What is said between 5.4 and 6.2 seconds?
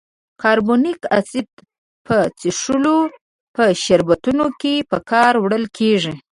وړل کیږي.